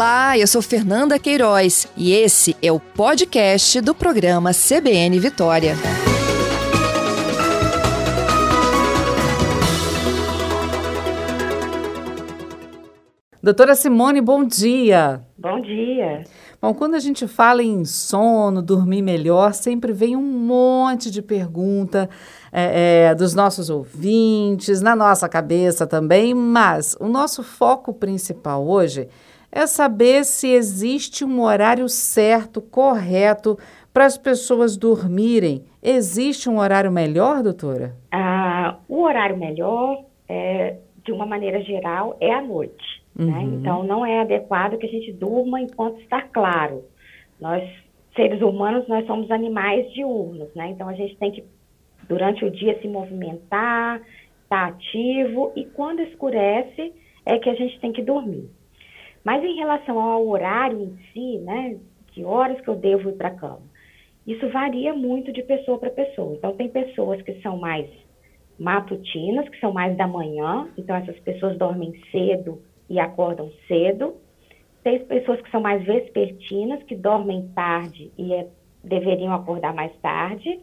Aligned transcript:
Olá, 0.00 0.38
eu 0.38 0.46
sou 0.46 0.62
Fernanda 0.62 1.18
Queiroz 1.18 1.86
e 1.94 2.14
esse 2.14 2.56
é 2.62 2.72
o 2.72 2.80
podcast 2.80 3.82
do 3.82 3.94
programa 3.94 4.50
CBN 4.50 5.20
Vitória. 5.20 5.74
Doutora 13.42 13.74
Simone, 13.74 14.22
bom 14.22 14.42
dia. 14.42 15.22
Bom 15.36 15.60
dia. 15.60 16.24
Bom, 16.62 16.72
quando 16.72 16.94
a 16.94 16.98
gente 16.98 17.28
fala 17.28 17.62
em 17.62 17.84
sono, 17.84 18.62
dormir 18.62 19.02
melhor, 19.02 19.52
sempre 19.52 19.92
vem 19.92 20.16
um 20.16 20.22
monte 20.22 21.10
de 21.10 21.20
pergunta 21.20 22.08
é, 22.50 23.08
é, 23.10 23.14
dos 23.14 23.34
nossos 23.34 23.68
ouvintes, 23.68 24.80
na 24.80 24.96
nossa 24.96 25.28
cabeça 25.28 25.86
também, 25.86 26.32
mas 26.32 26.96
o 26.98 27.06
nosso 27.06 27.42
foco 27.42 27.92
principal 27.92 28.66
hoje 28.66 29.06
é 29.52 29.66
saber 29.66 30.24
se 30.24 30.48
existe 30.48 31.24
um 31.24 31.42
horário 31.42 31.88
certo, 31.88 32.60
correto 32.60 33.58
para 33.92 34.06
as 34.06 34.16
pessoas 34.16 34.76
dormirem. 34.76 35.64
Existe 35.82 36.48
um 36.48 36.58
horário 36.58 36.92
melhor, 36.92 37.42
doutora? 37.42 37.96
Ah, 38.12 38.76
o 38.88 39.02
horário 39.02 39.36
melhor, 39.36 40.04
é, 40.28 40.76
de 41.04 41.12
uma 41.12 41.26
maneira 41.26 41.60
geral, 41.62 42.16
é 42.20 42.32
à 42.32 42.40
noite. 42.40 43.02
Né? 43.16 43.24
Uhum. 43.24 43.30
Né? 43.30 43.56
Então, 43.56 43.82
não 43.82 44.06
é 44.06 44.20
adequado 44.20 44.78
que 44.78 44.86
a 44.86 44.90
gente 44.90 45.12
durma 45.12 45.60
enquanto 45.60 46.00
está 46.00 46.22
claro. 46.22 46.84
Nós, 47.40 47.68
seres 48.14 48.40
humanos, 48.40 48.86
nós 48.86 49.06
somos 49.06 49.30
animais 49.30 49.90
diurnos, 49.92 50.54
né? 50.54 50.68
Então, 50.68 50.88
a 50.88 50.92
gente 50.92 51.16
tem 51.16 51.32
que, 51.32 51.42
durante 52.08 52.44
o 52.44 52.50
dia, 52.50 52.78
se 52.80 52.86
movimentar, 52.86 53.96
estar 53.96 54.48
tá 54.48 54.66
ativo, 54.66 55.52
e 55.56 55.64
quando 55.64 56.00
escurece, 56.00 56.92
é 57.24 57.38
que 57.38 57.48
a 57.48 57.54
gente 57.54 57.80
tem 57.80 57.92
que 57.92 58.02
dormir. 58.02 58.48
Mas 59.24 59.44
em 59.44 59.56
relação 59.56 60.00
ao 60.00 60.26
horário 60.26 60.80
em 60.80 60.98
si, 61.12 61.38
né, 61.38 61.78
que 62.08 62.24
horas 62.24 62.60
que 62.60 62.68
eu 62.68 62.76
devo 62.76 63.10
ir 63.10 63.16
para 63.16 63.28
a 63.28 63.34
cama, 63.34 63.62
isso 64.26 64.48
varia 64.50 64.92
muito 64.94 65.32
de 65.32 65.42
pessoa 65.42 65.78
para 65.78 65.90
pessoa. 65.90 66.34
Então, 66.34 66.54
tem 66.54 66.68
pessoas 66.68 67.20
que 67.22 67.40
são 67.40 67.58
mais 67.58 67.88
matutinas, 68.58 69.48
que 69.48 69.58
são 69.58 69.72
mais 69.72 69.96
da 69.96 70.06
manhã, 70.06 70.68
então 70.76 70.94
essas 70.94 71.18
pessoas 71.20 71.56
dormem 71.56 71.94
cedo 72.10 72.60
e 72.88 73.00
acordam 73.00 73.50
cedo. 73.66 74.14
Tem 74.84 74.98
pessoas 75.06 75.40
que 75.40 75.50
são 75.50 75.60
mais 75.60 75.82
vespertinas, 75.82 76.82
que 76.84 76.94
dormem 76.94 77.48
tarde 77.54 78.10
e 78.18 78.34
é, 78.34 78.46
deveriam 78.84 79.32
acordar 79.32 79.74
mais 79.74 79.94
tarde. 80.00 80.60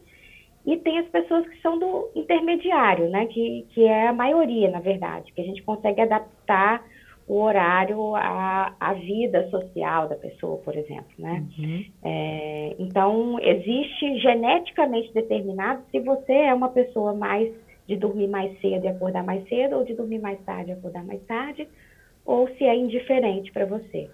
E 0.66 0.78
tem 0.78 1.00
as 1.00 1.08
pessoas 1.08 1.48
que 1.48 1.62
são 1.62 1.80
do 1.80 2.10
intermediário, 2.16 3.10
né? 3.10 3.26
Que, 3.28 3.66
que 3.70 3.84
é 3.86 4.08
a 4.08 4.14
maioria, 4.14 4.70
na 4.70 4.80
verdade, 4.80 5.32
que 5.32 5.42
a 5.42 5.44
gente 5.44 5.64
consegue 5.64 6.02
adaptar 6.02 6.84
o 7.28 7.42
horário 7.42 8.16
à, 8.16 8.73
à 8.80 8.94
vida 8.94 9.50
social 9.50 10.08
da 10.08 10.16
pessoa, 10.16 10.58
por 10.58 10.75
exemplo, 10.75 11.11
né? 11.20 11.45
Uhum. 11.59 11.86
É, 12.03 12.75
então, 12.80 13.38
existe 13.42 14.20
geneticamente 14.20 15.14
determinado 15.14 15.81
se 15.92 16.00
você 16.00 16.31
é 16.31 16.53
uma 16.53 16.70
pessoa 16.70 17.14
mais 17.14 17.52
de 17.86 17.95
dormir 17.95 18.28
mais 18.28 18.59
cedo 18.61 18.86
e 18.86 18.88
acordar 18.88 19.23
mais 19.23 19.48
cedo, 19.48 19.75
ou 19.78 19.83
de 19.83 19.94
dormir 19.94 20.20
mais 20.20 20.39
tarde 20.45 20.72
e 20.72 20.73
acordar 20.73 21.03
mais 21.05 21.22
tarde, 21.23 21.67
ou 22.25 22.48
se 22.58 22.64
é 22.64 22.75
indiferente 22.75 23.52
para 23.52 23.66
você. 23.66 24.09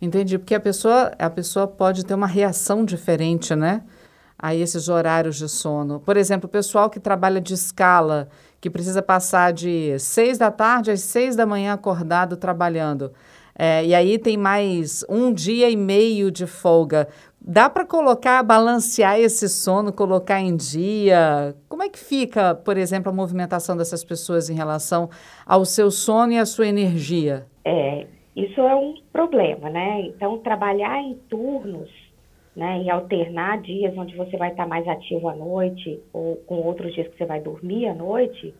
Entendi, 0.00 0.38
porque 0.38 0.54
a 0.54 0.60
pessoa, 0.60 1.12
a 1.18 1.30
pessoa 1.30 1.66
pode 1.66 2.04
ter 2.04 2.14
uma 2.14 2.26
reação 2.26 2.84
diferente, 2.84 3.54
né? 3.54 3.82
A 4.38 4.54
esses 4.54 4.88
horários 4.88 5.36
de 5.36 5.48
sono. 5.48 6.00
Por 6.00 6.16
exemplo, 6.16 6.46
o 6.46 6.50
pessoal 6.50 6.90
que 6.90 7.00
trabalha 7.00 7.40
de 7.40 7.54
escala, 7.54 8.28
que 8.60 8.68
precisa 8.68 9.00
passar 9.00 9.52
de 9.52 9.98
seis 9.98 10.38
da 10.38 10.50
tarde 10.50 10.90
às 10.90 11.00
seis 11.00 11.36
da 11.36 11.46
manhã 11.46 11.72
acordado 11.72 12.36
trabalhando. 12.36 13.12
É, 13.56 13.84
e 13.84 13.94
aí 13.94 14.18
tem 14.18 14.36
mais 14.36 15.04
um 15.08 15.32
dia 15.32 15.70
e 15.70 15.76
meio 15.76 16.30
de 16.30 16.46
folga. 16.46 17.08
Dá 17.40 17.68
para 17.68 17.84
colocar, 17.84 18.42
balancear 18.42 19.20
esse 19.20 19.48
sono, 19.48 19.92
colocar 19.92 20.40
em 20.40 20.56
dia? 20.56 21.54
Como 21.68 21.82
é 21.82 21.88
que 21.88 21.98
fica, 21.98 22.54
por 22.54 22.76
exemplo, 22.76 23.10
a 23.10 23.14
movimentação 23.14 23.76
dessas 23.76 24.02
pessoas 24.02 24.48
em 24.48 24.54
relação 24.54 25.10
ao 25.46 25.64
seu 25.64 25.90
sono 25.90 26.32
e 26.32 26.38
à 26.38 26.46
sua 26.46 26.66
energia? 26.66 27.46
É, 27.64 28.06
isso 28.34 28.60
é 28.60 28.74
um 28.74 28.94
problema, 29.12 29.68
né? 29.68 30.00
Então, 30.06 30.38
trabalhar 30.38 30.98
em 31.00 31.14
turnos 31.28 31.90
né, 32.54 32.82
e 32.82 32.90
alternar 32.90 33.60
dias 33.60 33.96
onde 33.96 34.16
você 34.16 34.36
vai 34.36 34.50
estar 34.50 34.66
mais 34.66 34.86
ativo 34.86 35.28
à 35.28 35.34
noite 35.34 36.00
ou 36.12 36.36
com 36.46 36.56
outros 36.56 36.94
dias 36.94 37.08
que 37.08 37.16
você 37.16 37.26
vai 37.26 37.40
dormir 37.40 37.88
à 37.88 37.94
noite, 37.94 38.54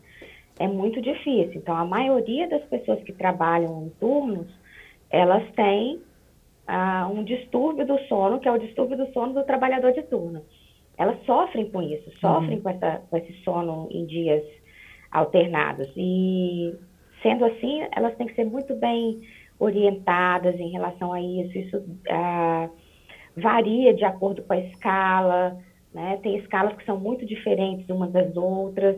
é 0.59 0.67
muito 0.67 1.01
difícil. 1.01 1.55
Então, 1.57 1.77
a 1.77 1.85
maioria 1.85 2.49
das 2.49 2.63
pessoas 2.65 3.03
que 3.03 3.13
trabalham 3.13 3.85
em 3.85 3.89
turnos, 4.01 4.47
elas 5.11 5.49
têm 5.53 6.01
ah, 6.67 7.09
um 7.13 7.23
distúrbio 7.23 7.87
do 7.87 7.99
sono, 8.09 8.41
que 8.41 8.49
é 8.49 8.53
o 8.53 8.59
distúrbio 8.59 8.97
do 8.97 9.13
sono 9.13 9.35
do 9.35 9.45
trabalhador 9.45 9.93
de 9.93 10.03
turno. 10.03 10.43
Elas 10.97 11.19
sofrem 11.25 11.71
com 11.71 11.83
isso, 11.83 12.11
sofrem 12.21 12.57
uhum. 12.57 12.63
com, 12.63 12.69
essa, 12.71 13.03
com 13.11 13.17
esse 13.17 13.33
sono 13.43 13.89
em 13.91 14.07
dias 14.07 14.43
alternados. 15.11 15.89
E, 15.97 16.75
sendo 17.23 17.45
assim, 17.45 17.87
elas 17.95 18.17
têm 18.17 18.27
que 18.27 18.35
ser 18.35 18.45
muito 18.45 18.75
bem 18.77 19.21
orientadas 19.59 20.59
em 20.59 20.71
relação 20.71 21.13
a 21.13 21.21
isso. 21.21 21.59
Isso 21.59 21.85
ah, 22.09 22.69
varia 23.37 23.95
de 23.95 24.05
acordo 24.05 24.43
com 24.43 24.53
a 24.53 24.59
escala, 24.59 25.59
né? 25.93 26.19
Tem 26.23 26.37
escalas 26.37 26.77
que 26.77 26.85
são 26.85 26.99
muito 26.99 27.25
diferentes 27.25 27.89
umas 27.89 28.11
das 28.11 28.37
outras. 28.37 28.97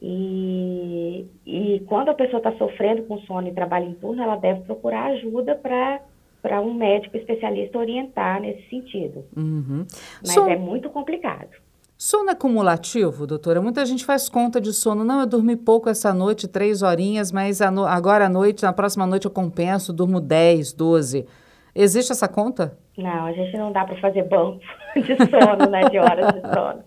E, 0.00 1.26
e 1.46 1.80
quando 1.86 2.08
a 2.08 2.14
pessoa 2.14 2.38
está 2.38 2.52
sofrendo 2.56 3.04
com 3.04 3.18
sono 3.20 3.46
e 3.46 3.52
trabalha 3.52 3.84
em 3.84 3.94
turno, 3.94 4.22
ela 4.22 4.36
deve 4.36 4.62
procurar 4.62 5.12
ajuda 5.12 5.54
para 5.54 6.60
um 6.60 6.74
médico 6.74 7.16
especialista 7.16 7.78
orientar 7.78 8.40
nesse 8.40 8.68
sentido. 8.68 9.24
Uhum. 9.36 9.86
Mas 10.20 10.32
so... 10.32 10.48
é 10.48 10.56
muito 10.56 10.90
complicado. 10.90 11.50
Sono 11.96 12.30
é 12.30 12.34
cumulativo, 12.34 13.28
doutora? 13.28 13.62
Muita 13.62 13.86
gente 13.86 14.04
faz 14.04 14.28
conta 14.28 14.60
de 14.60 14.72
sono. 14.72 15.04
Não, 15.04 15.20
eu 15.20 15.26
dormi 15.26 15.54
pouco 15.54 15.88
essa 15.88 16.12
noite, 16.12 16.48
três 16.48 16.82
horinhas, 16.82 17.30
mas 17.30 17.60
no... 17.72 17.84
agora 17.84 18.26
à 18.26 18.28
noite, 18.28 18.64
na 18.64 18.72
próxima 18.72 19.06
noite 19.06 19.26
eu 19.26 19.30
compenso, 19.30 19.92
durmo 19.92 20.20
10, 20.20 20.72
12. 20.72 21.24
Existe 21.72 22.10
essa 22.10 22.26
conta? 22.26 22.76
Não, 22.96 23.26
a 23.26 23.32
gente 23.32 23.56
não 23.56 23.72
dá 23.72 23.84
para 23.84 23.96
fazer 23.96 24.24
banco 24.24 24.60
de 24.94 25.16
sono, 25.16 25.70
né? 25.70 25.80
De 25.88 25.98
horas 25.98 26.34
de 26.34 26.40
sono. 26.40 26.84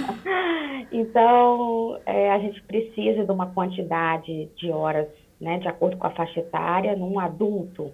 então, 0.90 1.98
é, 2.06 2.32
a 2.32 2.38
gente 2.38 2.62
precisa 2.62 3.24
de 3.24 3.30
uma 3.30 3.52
quantidade 3.52 4.46
de 4.56 4.70
horas, 4.70 5.08
né? 5.40 5.58
De 5.58 5.68
acordo 5.68 5.98
com 5.98 6.06
a 6.06 6.10
faixa 6.10 6.40
etária. 6.40 6.96
Num 6.96 7.18
adulto, 7.20 7.92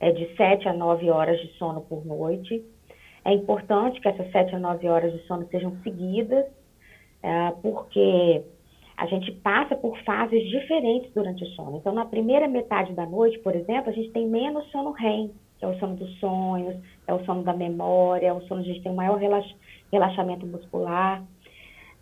é 0.00 0.10
de 0.12 0.34
7 0.34 0.66
a 0.68 0.72
9 0.72 1.10
horas 1.10 1.38
de 1.40 1.48
sono 1.58 1.82
por 1.82 2.04
noite. 2.06 2.64
É 3.24 3.32
importante 3.32 4.00
que 4.00 4.08
essas 4.08 4.30
7 4.32 4.54
a 4.54 4.58
9 4.58 4.88
horas 4.88 5.12
de 5.12 5.18
sono 5.26 5.46
sejam 5.48 5.76
seguidas, 5.82 6.44
é, 7.22 7.50
porque 7.62 8.42
a 8.96 9.06
gente 9.06 9.30
passa 9.32 9.76
por 9.76 9.96
fases 10.04 10.42
diferentes 10.48 11.12
durante 11.12 11.44
o 11.44 11.46
sono. 11.48 11.76
Então, 11.76 11.94
na 11.94 12.04
primeira 12.04 12.48
metade 12.48 12.92
da 12.94 13.06
noite, 13.06 13.38
por 13.40 13.54
exemplo, 13.54 13.90
a 13.90 13.92
gente 13.92 14.10
tem 14.10 14.26
menos 14.26 14.68
sono 14.70 14.90
REM, 14.90 15.30
é 15.64 15.68
o 15.68 15.78
sono 15.78 15.96
dos 15.96 16.18
sonhos, 16.18 16.76
é 17.06 17.14
o 17.14 17.24
sono 17.24 17.42
da 17.42 17.54
memória, 17.54 18.26
é 18.26 18.32
o 18.32 18.42
sono 18.42 18.62
de 18.62 18.70
a 18.70 18.74
gente 18.74 18.82
tem 18.82 18.92
um 18.92 18.96
maior 18.96 19.18
relax, 19.18 19.46
relaxamento 19.90 20.46
muscular. 20.46 21.22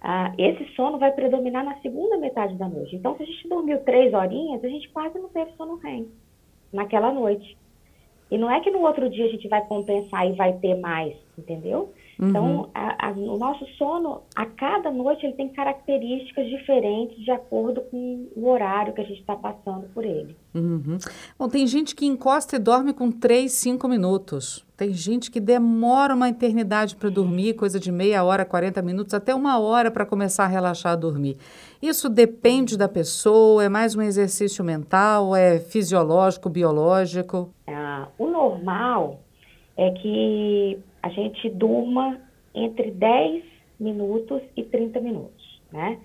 Ah, 0.01 0.33
esse 0.39 0.65
sono 0.75 0.99
vai 0.99 1.13
predominar 1.13 1.65
na 1.65 1.79
segunda 1.81 2.17
metade 2.17 2.55
da 2.57 2.69
noite. 2.69 2.97
Então, 2.97 3.17
se 3.17 3.23
a 3.23 3.27
gente 3.27 3.49
dormiu 3.49 3.79
três 3.85 4.15
horinhas, 4.15 4.65
a 4.65 4.69
gente 4.69 4.89
quase 4.89 5.19
não 5.19 5.29
teve 5.29 5.53
sono 5.53 5.77
REM 5.77 6.09
naquela 6.73 7.13
noite. 7.13 7.57
E 8.31 8.39
não 8.39 8.51
é 8.51 8.61
que 8.61 8.71
no 8.71 8.81
outro 8.81 9.11
dia 9.11 9.27
a 9.27 9.29
gente 9.29 9.49
vai 9.49 9.65
compensar 9.67 10.27
e 10.27 10.33
vai 10.33 10.55
ter 10.55 10.77
mais, 10.77 11.15
entendeu? 11.37 11.93
Então, 12.21 12.45
uhum. 12.45 12.51
Então, 12.61 12.71
a, 12.75 13.09
a, 13.09 13.11
o 13.13 13.39
nosso 13.39 13.67
sono, 13.79 14.23
a 14.37 14.45
cada 14.45 14.91
noite, 14.91 15.25
ele 15.25 15.33
tem 15.33 15.49
características 15.49 16.47
diferentes 16.49 17.17
de 17.25 17.31
acordo 17.31 17.81
com 17.83 18.29
o 18.37 18.49
horário 18.49 18.93
que 18.93 19.01
a 19.01 19.05
gente 19.05 19.21
está 19.21 19.35
passando 19.35 19.89
por 19.95 20.05
ele. 20.05 20.37
Uhum. 20.55 20.99
Bom, 21.39 21.49
tem 21.49 21.67
gente 21.67 21.97
que 21.97 22.05
encosta 22.05 22.57
e 22.57 22.59
dorme 22.59 22.93
com 22.93 23.11
3, 23.11 23.51
5 23.51 23.89
minutos. 23.89 24.67
Tem 24.77 24.93
gente 24.93 25.31
que 25.31 25.41
demora 25.41 26.15
uma 26.15 26.29
eternidade 26.29 26.97
para 26.97 27.11
dormir, 27.11 27.55
coisa 27.55 27.79
de 27.79 27.93
meia 27.93 28.23
hora, 28.25 28.45
40 28.45 28.83
minutos, 28.83 29.15
até 29.15 29.35
uma 29.35 29.59
hora 29.59 29.91
para 29.91 30.07
começar 30.07 30.45
a 30.45 30.49
relaxar 30.49 30.93
a 30.93 30.97
dormir. 30.97 31.37
Isso 31.83 32.09
depende 32.09 32.77
da 32.77 32.89
pessoa, 32.89 33.65
é 33.65 33.69
mais 33.69 33.95
um 33.95 34.03
exercício 34.03 34.65
mental, 34.65 35.37
é 35.37 35.59
fisiológico, 35.59 36.49
biológico? 36.49 37.51
Ah, 37.67 38.09
o 38.19 38.27
normal 38.27 39.21
é 39.77 39.91
que 39.93 40.79
a 41.03 41.09
gente 41.09 41.49
durma 41.51 42.21
entre 42.55 42.91
10 42.91 43.45
minutos 43.79 44.43
e 44.57 44.63
30 44.65 45.01
minutos, 45.01 45.63
né? 45.73 45.99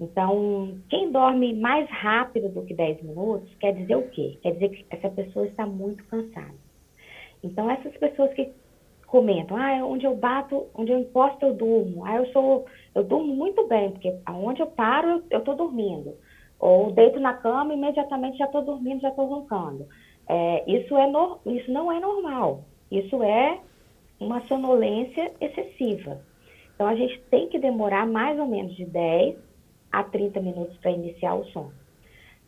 Então, 0.00 0.78
quem 0.88 1.10
dorme 1.10 1.52
mais 1.52 1.88
rápido 1.90 2.48
do 2.48 2.62
que 2.62 2.72
10 2.72 3.02
minutos, 3.02 3.54
quer 3.56 3.74
dizer 3.74 3.96
o 3.96 4.08
quê? 4.08 4.38
Quer 4.42 4.52
dizer 4.52 4.70
que 4.70 4.86
essa 4.88 5.10
pessoa 5.10 5.46
está 5.46 5.66
muito 5.66 6.02
cansada. 6.06 6.54
Então, 7.44 7.70
essas 7.70 7.94
pessoas 7.98 8.32
que 8.32 8.50
comentam, 9.06 9.56
ah, 9.56 9.84
onde 9.84 10.06
eu 10.06 10.16
bato, 10.16 10.68
onde 10.74 10.92
eu 10.92 10.98
encosto, 10.98 11.44
eu 11.44 11.52
durmo. 11.52 12.04
Ah, 12.06 12.16
eu 12.16 12.26
sou, 12.32 12.64
eu 12.94 13.04
durmo 13.04 13.34
muito 13.34 13.66
bem, 13.66 13.90
porque 13.90 14.16
aonde 14.24 14.62
eu 14.62 14.68
paro, 14.68 15.22
eu 15.30 15.40
estou 15.40 15.54
dormindo. 15.54 16.14
Ou 16.58 16.92
deito 16.92 17.20
na 17.20 17.34
cama, 17.34 17.74
imediatamente 17.74 18.38
já 18.38 18.46
estou 18.46 18.62
dormindo, 18.62 19.00
já 19.00 19.08
estou 19.08 19.26
roncando. 19.26 19.86
é, 20.28 20.64
isso, 20.70 20.96
é 20.96 21.06
no, 21.08 21.40
isso 21.44 21.70
não 21.70 21.90
é 21.92 22.00
normal. 22.00 22.64
Isso 22.90 23.22
é 23.22 23.58
uma 24.20 24.40
sonolência 24.46 25.32
excessiva. 25.40 26.20
Então, 26.74 26.86
a 26.86 26.94
gente 26.94 27.20
tem 27.30 27.48
que 27.48 27.58
demorar 27.58 28.06
mais 28.06 28.38
ou 28.38 28.46
menos 28.46 28.76
de 28.76 28.84
10 28.84 29.36
a 29.90 30.04
30 30.04 30.40
minutos 30.40 30.76
para 30.78 30.90
iniciar 30.90 31.34
o 31.34 31.44
sono. 31.46 31.72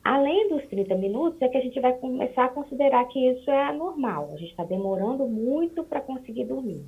Além 0.05 0.49
dos 0.49 0.67
30 0.67 0.95
minutos, 0.97 1.41
é 1.41 1.49
que 1.49 1.57
a 1.57 1.61
gente 1.61 1.79
vai 1.81 1.93
começar 1.95 2.47
a 2.47 2.49
considerar 2.49 3.05
que 3.07 3.19
isso 3.31 3.51
é 3.51 3.73
normal. 3.73 4.31
A 4.33 4.37
gente 4.37 4.51
está 4.51 4.65
demorando 4.65 5.27
muito 5.27 5.85
para 5.85 6.01
conseguir 6.01 6.45
dormir. 6.45 6.85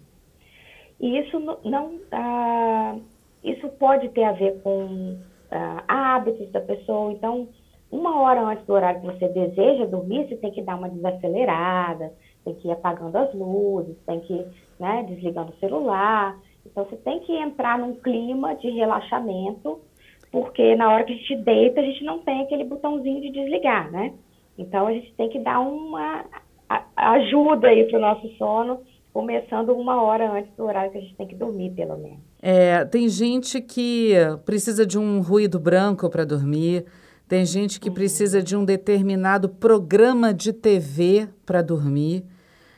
E 1.01 1.19
isso 1.19 1.39
não, 1.65 2.01
ah, 2.11 2.97
isso 3.43 3.69
pode 3.79 4.09
ter 4.11 4.25
a 4.25 4.33
ver 4.33 4.61
com 4.63 5.17
ah, 5.51 5.85
hábitos 5.87 6.51
da 6.51 6.61
pessoa. 6.61 7.13
Então, 7.13 7.49
uma 7.91 8.21
hora 8.21 8.43
antes 8.43 8.67
do 8.67 8.73
horário 8.73 9.01
que 9.01 9.07
você 9.07 9.29
deseja 9.29 9.87
dormir, 9.87 10.27
você 10.29 10.37
tem 10.37 10.51
que 10.51 10.63
dar 10.63 10.77
uma 10.77 10.89
desacelerada, 10.89 12.13
tem 12.45 12.55
que 12.55 12.67
ir 12.67 12.73
apagando 12.73 13.17
as 13.17 13.33
luzes, 13.33 13.97
tem 14.07 14.21
que 14.21 14.45
né, 14.79 15.05
desligando 15.09 15.53
o 15.53 15.59
celular. 15.59 16.37
Então, 16.65 16.85
você 16.85 16.97
tem 16.97 17.21
que 17.21 17.32
entrar 17.32 17.79
num 17.79 17.94
clima 17.94 18.55
de 18.56 18.71
relaxamento 18.71 19.81
porque 20.35 20.75
na 20.75 20.91
hora 20.91 21.05
que 21.05 21.12
a 21.12 21.17
gente 21.17 21.37
deita, 21.44 21.81
a 21.81 21.85
gente 21.85 22.03
não 22.03 22.19
tem 22.19 22.43
aquele 22.43 22.65
botãozinho 22.65 23.21
de 23.21 23.31
desligar, 23.31 23.88
né? 23.93 24.12
Então 24.59 24.88
a 24.88 24.93
gente 24.93 25.15
tem 25.15 25.29
que 25.29 25.38
dar 25.38 25.61
uma 25.61 26.25
ajuda 26.97 27.69
aí 27.69 27.85
para 27.85 27.99
o 27.99 28.00
nosso 28.00 28.29
sono, 28.37 28.81
começando 29.12 29.71
uma 29.71 30.03
hora 30.03 30.32
antes 30.32 30.53
do 30.56 30.65
horário 30.65 30.91
que 30.91 30.99
a 30.99 31.00
gente 31.00 31.15
tem 31.15 31.29
que 31.29 31.37
dormir, 31.37 31.70
pelo 31.70 31.97
menos. 31.97 32.19
É, 32.43 32.85
tem 32.85 33.09
gente 33.09 33.61
que 33.61 34.15
precisa 34.44 34.85
de 34.85 34.99
um 34.99 35.20
ruído 35.20 35.61
branco 35.61 36.11
para 36.11 36.25
dormir, 36.25 36.85
tem 37.29 37.47
gente 37.47 37.79
que 37.79 37.88
uhum. 37.88 37.94
precisa 37.94 38.43
de 38.43 38.56
um 38.56 38.65
determinado 38.65 39.49
programa 39.49 40.35
de 40.35 40.53
TV 40.53 41.29
para 41.47 41.62
dormir. 41.62 42.25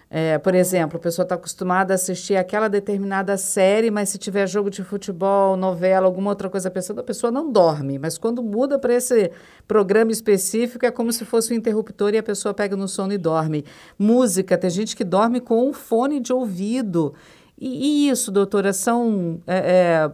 É, 0.09 0.39
por 0.39 0.55
exemplo, 0.55 0.99
a 0.99 1.01
pessoa 1.01 1.25
está 1.25 1.35
acostumada 1.35 1.93
a 1.93 1.97
assistir 1.97 2.37
aquela 2.37 2.69
determinada 2.69 3.37
série, 3.37 3.91
mas 3.91 4.09
se 4.09 4.19
tiver 4.19 4.47
jogo 4.47 4.71
de 4.71 4.85
futebol, 4.85 5.57
novela, 5.57 6.07
alguma 6.07 6.31
outra 6.31 6.49
coisa, 6.49 6.71
pessoa, 6.71 7.01
a 7.01 7.03
pessoa 7.03 7.31
não 7.33 7.51
dorme. 7.51 7.99
Mas 7.99 8.17
quando 8.17 8.41
muda 8.43 8.79
para 8.79 8.95
esse 8.95 9.33
programa 9.67 10.13
específico, 10.13 10.87
é 10.87 10.93
como 10.93 11.13
se 11.13 11.25
fosse 11.25 11.53
um 11.53 11.57
interruptor 11.57 12.15
e 12.15 12.19
a 12.19 12.23
pessoa 12.23 12.55
pega 12.55 12.77
no 12.77 12.87
sono 12.87 13.13
e 13.13 13.19
dorme. 13.19 13.65
Música, 13.99 14.57
tem 14.57 14.71
gente 14.71 14.95
que 14.95 15.03
dorme 15.03 15.41
com 15.41 15.69
um 15.69 15.73
fone 15.73 16.21
de 16.21 16.33
ouvido. 16.33 17.13
E, 17.59 18.07
e 18.07 18.09
isso, 18.09 18.31
doutora, 18.31 18.73
são 18.73 19.41
é, 19.45 19.57
é, 19.57 20.11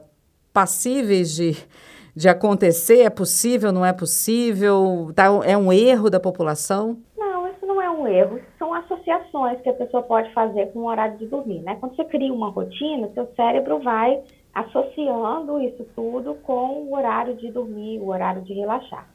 passíveis 0.55 1.35
de, 1.35 1.55
de 2.17 2.31
acontecer? 2.31 3.00
É 3.00 3.11
possível, 3.11 3.71
não 3.71 3.85
é 3.85 3.93
possível? 3.93 5.12
Tá, 5.15 5.25
é 5.45 5.56
um 5.56 5.71
erro 5.71 6.09
da 6.09 6.19
população? 6.19 6.99
um 8.03 8.09
erro, 8.09 8.41
são 8.59 8.75
associações 9.12 9.61
que 9.61 9.69
a 9.69 9.75
pessoa 9.75 10.03
pode 10.03 10.32
fazer 10.32 10.73
com 10.73 10.81
o 10.81 10.87
horário 10.87 11.19
de 11.19 11.26
dormir, 11.26 11.61
né? 11.61 11.76
Quando 11.76 11.97
você 11.97 12.05
cria 12.05 12.32
uma 12.32 12.49
rotina, 12.49 13.11
seu 13.14 13.26
cérebro 13.35 13.79
vai 13.81 14.23
associando 14.55 15.61
isso 15.61 15.85
tudo 15.94 16.35
com 16.43 16.82
o 16.82 16.94
horário 16.94 17.35
de 17.35 17.50
dormir, 17.50 17.99
o 18.00 18.09
horário 18.09 18.43
de 18.43 18.53
relaxar. 18.53 19.09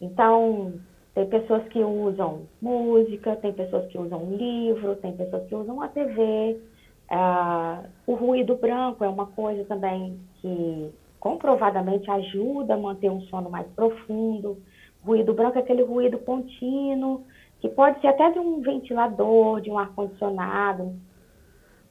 Então, 0.00 0.74
tem 1.14 1.26
pessoas 1.26 1.66
que 1.68 1.78
usam 1.78 2.42
música, 2.60 3.36
tem 3.36 3.52
pessoas 3.52 3.86
que 3.88 3.98
usam 3.98 4.30
livro, 4.32 4.96
tem 4.96 5.12
pessoas 5.12 5.46
que 5.48 5.54
usam 5.54 5.80
a 5.80 5.88
TV. 5.88 6.60
Ah, 7.08 7.84
o 8.06 8.14
ruído 8.14 8.56
branco 8.56 9.04
é 9.04 9.08
uma 9.08 9.26
coisa 9.26 9.64
também 9.64 10.18
que 10.40 10.92
comprovadamente 11.18 12.10
ajuda 12.10 12.74
a 12.74 12.78
manter 12.78 13.10
um 13.10 13.22
sono 13.22 13.50
mais 13.50 13.66
profundo. 13.68 14.58
O 15.02 15.08
ruído 15.08 15.32
branco 15.32 15.58
é 15.58 15.62
aquele 15.62 15.82
ruído 15.82 16.18
contínuo 16.18 17.24
que 17.60 17.68
pode 17.68 18.00
ser 18.00 18.08
até 18.08 18.30
de 18.30 18.38
um 18.38 18.60
ventilador, 18.60 19.60
de 19.60 19.70
um 19.70 19.78
ar-condicionado, 19.78 20.94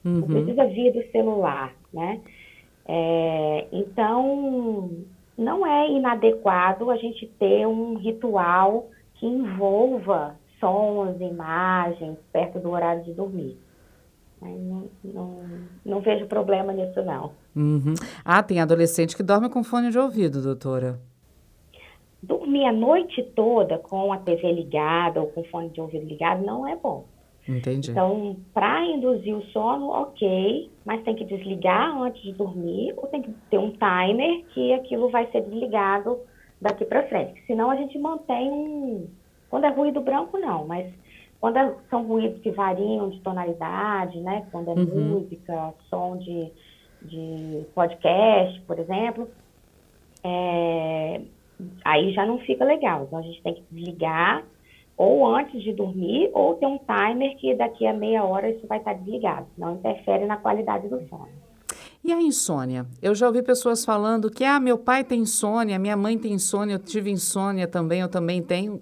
uhum. 0.03 0.19
não 0.19 0.27
precisa 0.27 0.65
vir 0.65 0.93
do 0.93 1.11
celular, 1.11 1.73
né? 1.93 2.21
É, 2.87 3.67
então, 3.71 4.91
não 5.37 5.65
é 5.65 5.89
inadequado 5.89 6.91
a 6.91 6.97
gente 6.97 7.25
ter 7.39 7.65
um 7.65 7.95
ritual 7.95 8.89
que 9.15 9.25
envolva 9.25 10.35
sons, 10.59 11.19
imagens, 11.19 12.17
perto 12.31 12.59
do 12.59 12.69
horário 12.69 13.03
de 13.03 13.13
dormir. 13.13 13.57
Não, 14.41 14.87
não, 15.03 15.43
não 15.83 16.01
vejo 16.01 16.27
problema 16.27 16.71
nisso, 16.71 17.01
não. 17.01 17.31
Uhum. 17.55 17.95
Ah, 18.23 18.43
tem 18.43 18.59
adolescente 18.59 19.17
que 19.17 19.23
dorme 19.23 19.49
com 19.49 19.63
fone 19.63 19.89
de 19.89 19.97
ouvido, 19.97 20.41
doutora 20.41 20.99
dormir 22.25 22.65
a 22.65 22.71
noite 22.71 23.23
toda 23.35 23.77
com 23.77 24.11
a 24.11 24.17
TV 24.17 24.51
ligada 24.51 25.21
ou 25.21 25.27
com 25.27 25.43
fone 25.45 25.69
de 25.69 25.81
ouvido 25.81 26.05
ligado 26.05 26.45
não 26.45 26.67
é 26.67 26.75
bom. 26.75 27.05
Entendi. 27.47 27.91
Então, 27.91 28.37
para 28.53 28.83
induzir 28.85 29.35
o 29.35 29.43
sono, 29.47 29.89
ok, 29.89 30.69
mas 30.83 31.03
tem 31.03 31.15
que 31.15 31.23
desligar 31.25 31.95
antes 32.01 32.21
de 32.23 32.33
dormir 32.33 32.93
ou 32.97 33.07
tem 33.07 33.21
que 33.21 33.31
ter 33.51 33.59
um 33.59 33.71
timer 33.71 34.43
que 34.53 34.73
aquilo 34.73 35.09
vai 35.09 35.29
ser 35.31 35.41
desligado 35.41 36.19
daqui 36.59 36.85
para 36.85 37.07
frente. 37.07 37.41
Senão 37.45 37.69
a 37.69 37.75
gente 37.75 37.97
mantém 37.99 38.51
um. 38.51 39.07
Quando 39.49 39.65
é 39.65 39.69
ruído 39.69 40.01
branco, 40.01 40.39
não, 40.39 40.65
mas 40.65 40.91
quando 41.39 41.57
é, 41.57 41.75
são 41.89 42.03
ruídos 42.03 42.41
que 42.41 42.49
variam 42.49 43.09
de 43.09 43.19
tonalidade, 43.19 44.19
né? 44.21 44.47
Quando 44.51 44.71
é 44.71 44.73
uhum. 44.73 45.19
música, 45.19 45.73
som 45.89 46.17
de, 46.17 46.51
de 47.03 47.63
podcast, 47.75 48.59
por 48.61 48.79
exemplo, 48.79 49.29
é, 50.23 51.21
aí 51.83 52.13
já 52.13 52.25
não 52.25 52.39
fica 52.39 52.63
legal. 52.65 53.03
Então 53.03 53.19
a 53.19 53.21
gente 53.21 53.41
tem 53.41 53.53
que 53.53 53.63
desligar 53.71 54.43
ou 54.97 55.25
antes 55.27 55.61
de 55.61 55.73
dormir 55.73 56.29
ou 56.33 56.55
ter 56.55 56.65
um 56.65 56.79
timer 56.79 57.35
que 57.37 57.53
daqui 57.55 57.85
a 57.85 57.93
meia 57.93 58.23
hora 58.23 58.49
isso 58.49 58.65
vai 58.67 58.77
estar 58.77 58.93
desligado, 58.93 59.45
não 59.57 59.75
interfere 59.75 60.25
na 60.25 60.37
qualidade 60.37 60.87
do 60.87 61.05
sono. 61.09 61.27
E 62.03 62.13
a 62.13 62.21
insônia? 62.21 62.85
Eu 63.01 63.15
já 63.15 63.27
ouvi 63.27 63.41
pessoas 63.41 63.83
falando 63.83 64.29
que 64.29 64.43
ah, 64.43 64.59
meu 64.59 64.77
pai 64.77 65.03
tem 65.03 65.21
insônia, 65.21 65.79
minha 65.79 65.97
mãe 65.97 66.17
tem 66.17 66.33
insônia, 66.33 66.75
eu 66.75 66.79
tive 66.79 67.09
insônia 67.09 67.67
também, 67.67 68.01
eu 68.01 68.09
também 68.09 68.41
tenho. 68.41 68.81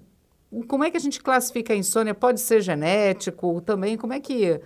Como 0.68 0.84
é 0.84 0.90
que 0.90 0.96
a 0.96 1.00
gente 1.00 1.22
classifica 1.22 1.72
a 1.72 1.76
insônia? 1.76 2.14
Pode 2.14 2.38
ser 2.40 2.60
genético 2.60 3.60
também? 3.62 3.96
Como 3.96 4.12
é 4.12 4.20
que 4.20 4.60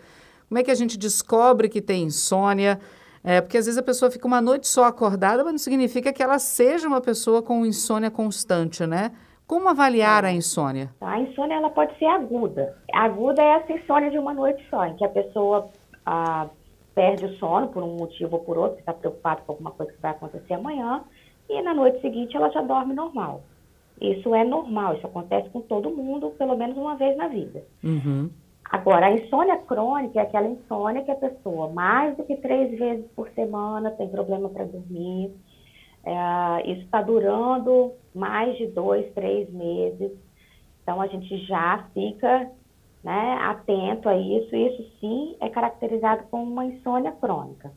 como 0.49 0.59
é 0.59 0.63
que 0.63 0.71
a 0.71 0.75
gente 0.75 0.99
descobre 0.99 1.69
que 1.69 1.81
tem 1.81 2.05
insônia? 2.05 2.81
É, 3.23 3.41
porque 3.41 3.59
às 3.59 3.67
vezes 3.67 3.79
a 3.79 3.83
pessoa 3.83 4.11
fica 4.11 4.27
uma 4.27 4.41
noite 4.41 4.67
só 4.67 4.85
acordada, 4.85 5.43
mas 5.43 5.53
não 5.53 5.59
significa 5.59 6.13
que 6.13 6.23
ela 6.23 6.39
seja 6.39 6.87
uma 6.87 7.01
pessoa 7.01 7.43
com 7.43 7.67
insônia 7.67 8.11
constante, 8.11 8.87
né? 8.87 9.13
Como 9.47 9.69
avaliar 9.69 10.25
a 10.25 10.33
insônia? 10.33 10.91
A 11.01 11.19
insônia 11.21 11.55
ela 11.55 11.71
pode 11.71 11.99
ser 11.99 12.05
aguda. 12.05 12.77
Aguda 12.93 13.43
é 13.43 13.57
essa 13.57 13.73
insônia 13.73 14.11
de 14.11 14.19
uma 14.19 14.35
noite 14.35 14.63
só, 14.69 14.85
em 14.85 14.95
que 14.95 15.05
a 15.05 15.09
pessoa 15.09 15.71
ah, 16.05 16.49
perde 16.95 17.25
o 17.25 17.35
sono 17.39 17.69
por 17.69 17.83
um 17.83 17.97
motivo 17.97 18.37
ou 18.37 18.43
por 18.43 18.59
outro, 18.59 18.79
está 18.79 18.93
preocupado 18.93 19.43
com 19.47 19.53
alguma 19.53 19.71
coisa 19.71 19.93
que 19.93 20.03
vai 20.03 20.11
acontecer 20.11 20.55
amanhã, 20.55 21.03
e 21.49 21.63
na 21.63 21.73
noite 21.73 22.01
seguinte 22.01 22.37
ela 22.37 22.51
já 22.51 22.61
dorme 22.61 22.93
normal. 22.93 23.43
Isso 24.01 24.35
é 24.35 24.45
normal, 24.45 24.95
isso 24.95 25.07
acontece 25.07 25.49
com 25.51 25.61
todo 25.61 25.91
mundo, 25.91 26.31
pelo 26.39 26.57
menos 26.57 26.77
uma 26.77 26.95
vez 26.97 27.17
na 27.17 27.29
vida. 27.29 27.65
Uhum. 27.83 28.29
Agora, 28.71 29.07
a 29.07 29.13
insônia 29.13 29.57
crônica 29.57 30.19
é 30.19 30.23
aquela 30.23 30.47
insônia 30.47 31.03
que 31.03 31.11
a 31.11 31.17
pessoa, 31.17 31.69
mais 31.69 32.17
do 32.17 32.25
que 32.25 32.37
três 32.37 32.79
vezes 32.79 33.11
por 33.13 33.29
semana, 33.31 33.91
tem 33.93 34.09
problema 34.09 34.49
para 34.51 34.65
dormir. 34.65 35.35
É, 36.05 36.71
isso 36.71 36.83
está 36.83 37.01
durando 37.01 37.93
mais 38.15 38.57
de 38.59 38.67
dois, 38.67 39.11
três 39.15 39.51
meses. 39.51 40.13
Então, 40.83 41.01
a 41.01 41.07
gente 41.07 41.35
já 41.47 41.87
fica 41.95 42.51
né, 43.03 43.39
atento 43.41 44.07
a 44.07 44.17
isso. 44.19 44.55
Isso 44.55 44.85
sim 45.01 45.37
é 45.41 45.49
caracterizado 45.49 46.25
como 46.31 46.51
uma 46.51 46.67
insônia 46.67 47.13
crônica. 47.13 47.73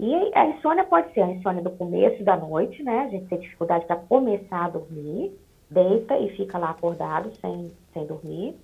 E 0.00 0.14
a 0.34 0.46
insônia 0.46 0.84
pode 0.84 1.12
ser 1.12 1.20
a 1.20 1.30
insônia 1.30 1.62
do 1.62 1.70
começo 1.70 2.24
da 2.24 2.34
noite, 2.34 2.82
né? 2.82 3.00
A 3.00 3.08
gente 3.08 3.26
tem 3.26 3.38
dificuldade 3.38 3.84
para 3.84 3.96
começar 3.96 4.64
a 4.64 4.70
dormir, 4.70 5.38
deita 5.70 6.16
e 6.16 6.34
fica 6.34 6.56
lá 6.56 6.70
acordado 6.70 7.30
sem, 7.36 7.70
sem 7.92 8.06
dormir 8.06 8.56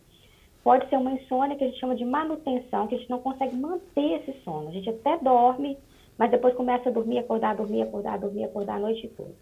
Pode 0.68 0.86
ser 0.90 0.98
uma 0.98 1.12
insônia 1.12 1.56
que 1.56 1.64
a 1.64 1.66
gente 1.66 1.80
chama 1.80 1.96
de 1.96 2.04
manutenção, 2.04 2.86
que 2.86 2.94
a 2.94 2.98
gente 2.98 3.08
não 3.08 3.20
consegue 3.20 3.56
manter 3.56 4.20
esse 4.20 4.38
sono. 4.42 4.68
A 4.68 4.70
gente 4.70 4.90
até 4.90 5.16
dorme, 5.16 5.78
mas 6.18 6.30
depois 6.30 6.54
começa 6.54 6.90
a 6.90 6.92
dormir, 6.92 7.16
acordar, 7.20 7.56
dormir, 7.56 7.80
acordar, 7.80 8.18
dormir, 8.18 8.44
acordar 8.44 8.74
a 8.74 8.80
noite 8.80 9.08
toda. 9.16 9.32